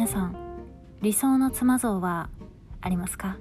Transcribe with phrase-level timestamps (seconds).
[0.00, 0.34] 皆さん
[1.02, 2.30] 理想の妻像は
[2.80, 3.36] ありますか？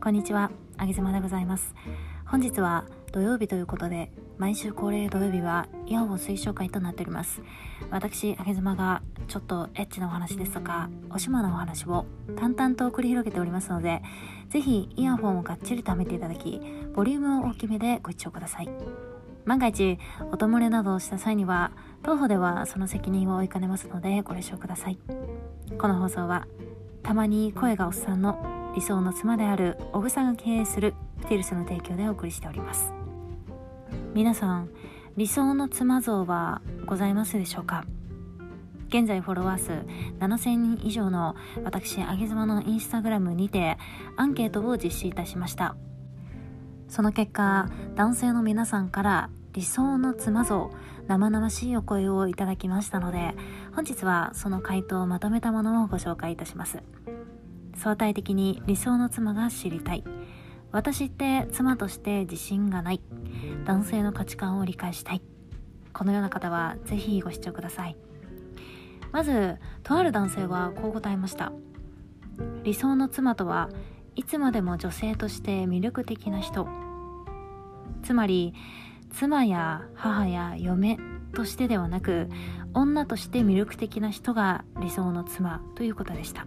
[0.00, 1.74] こんにちはあげずまでございます。
[2.24, 7.42] 本日は土曜日ということで毎週恒例土曜日はイヤホン推奨会となっております。
[7.90, 14.02] 私あげずまがちょっとエッチなお話ですとかおしまなお話を淡々と繰り広げておりますので
[14.50, 16.60] ぜひイヤホンをがっちりとはめていただき
[16.94, 18.68] ボリュームを大きめでご視聴ください。
[19.46, 19.98] 万が一
[20.32, 21.72] 音漏れなどをした際には
[22.02, 24.98] 当方ではその責任を負いかねますのでご了承ください。
[25.78, 26.46] この放送は
[27.02, 32.92] たまに声がおっさんの理想の妻である小草が経営するプティルスの提供でお送りしております。
[34.14, 34.70] 皆さん
[35.16, 37.84] 理想の妻像はございますでしょうか？
[38.88, 39.72] 現在フォロワー数
[40.20, 41.34] 7000人以上の
[41.64, 43.76] 私あげ妻のインスタグラムにて
[44.16, 45.76] アンケートを実施いたしました。
[46.94, 50.70] その結果男性の皆さんから理想の妻像
[51.08, 53.34] 生々しいお声をいただきましたので
[53.74, 56.84] 本日はその回答をまとめたものをご紹介いたします。
[57.76, 60.04] 相対的に理想の妻が知りたい。
[60.70, 63.00] 私って妻として自信がない。
[63.64, 65.22] 男性の価値観を理解したい。
[65.92, 67.96] このような方はぜひご視聴ください。
[69.10, 71.50] まずとある男性はこう答えました。
[72.62, 73.68] 理想の妻とは
[74.16, 76.68] いつまでも女性として魅力的な人。
[78.02, 78.54] つまり
[79.10, 80.98] 妻や母や嫁
[81.34, 82.28] としてではなく
[82.74, 86.46] 女として魅力的な人が理想の妻ということでした。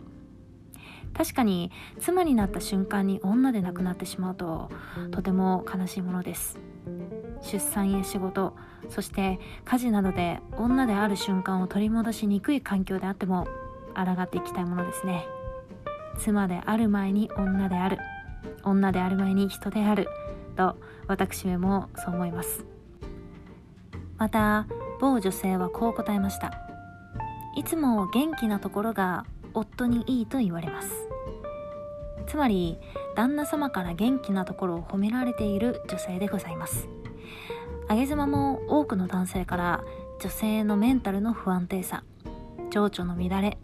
[1.13, 4.69] 確かに妻になった瞬間に女でなくなってしまうと
[5.11, 6.59] とても悲しいものです。
[7.41, 8.55] 出産や仕事
[8.89, 13.47] そして家事などで女である瞬間を取り戻しにくい環境であっても
[13.95, 15.25] 抗っていきたいものですね。
[16.17, 17.97] 妻である前に女である。
[18.63, 20.07] 女である前に人である。
[20.55, 20.75] と
[21.07, 22.65] 私めもそう思います。
[24.17, 24.67] また
[24.99, 26.51] 某女性はこう答えました。
[27.55, 30.91] いつも元気なところが夫にいいと言われます。
[32.27, 32.77] つまり
[33.15, 36.87] 旦那様から元気なところを褒められている女性でございます。
[37.87, 39.83] あげ妻も多くの男性から
[40.19, 42.03] 女性のメンタルの不安定さ
[42.69, 43.57] 情緒の乱れ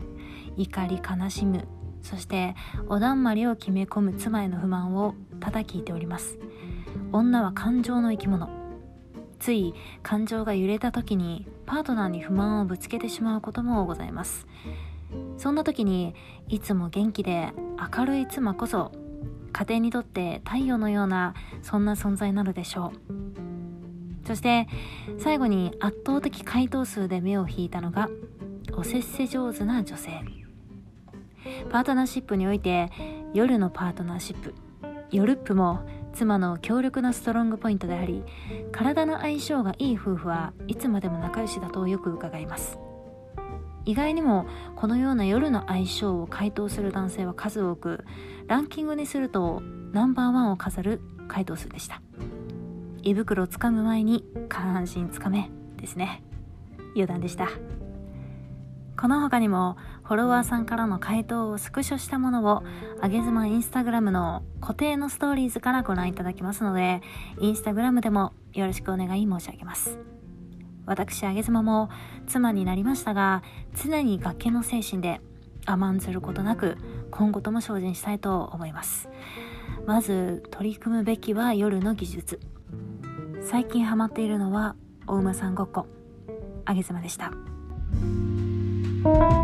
[0.55, 1.67] 怒り悲しむ
[2.03, 2.55] そして
[2.87, 6.37] おだんまりを決め込む妻への不満を叩きいております。
[7.11, 8.49] 女は感情の生き物。
[9.39, 14.45] つい感情が揺れた時にパートナーに不満をぶつけてしまうこともございます。
[15.37, 16.13] そんな時に
[16.47, 17.51] いつも元気で
[17.97, 18.91] 明るい妻こそ
[19.51, 24.27] 家庭にとって太陽のようなそんな存在なのでしょう。
[24.27, 24.67] そして
[25.17, 28.09] 最後に圧倒的回答数で目を引いたのが
[28.75, 30.42] おせっせ上手な女性。
[31.69, 32.91] パートナーシップにおいて
[33.33, 34.53] 夜のパートナーシップ。
[35.11, 35.81] 夜っぷも
[36.13, 38.23] 妻の強力なストロングポイントであり
[38.71, 42.79] 体の相性がいい夫婦はいつまでも仲良しだとよく伺います。
[43.85, 48.05] 意外にもこのような夜の相性を回答する男性は数多く
[48.47, 49.61] ランキングにすると
[49.91, 52.01] ナンバーワンを飾る回答数でした。
[53.01, 56.23] 胃袋をつかむ前に下半身つかめですね。
[56.95, 57.49] 余談でした。
[58.99, 62.63] この他にもフォロワーさんからの回答をスクショしたものを
[63.01, 67.01] あげずまインスタグラムの固定のストーリーズからご覧いただけますので
[67.39, 69.97] インスタグラムでもよろしくお願い申し上げます。
[70.85, 71.89] 私あげずまも
[72.27, 73.41] 妻になりましたが
[73.73, 75.21] 常に崖の精神で
[75.65, 76.77] 甘んずることなく
[77.09, 79.09] 今後とも精進したいと思います。
[79.85, 82.39] まず取り組むべきは夜の技術。
[83.41, 84.75] 最近ハマっているのは
[85.07, 85.87] お馬さんごっこ。
[86.65, 87.31] あげずまでした。
[89.03, 89.42] Bye.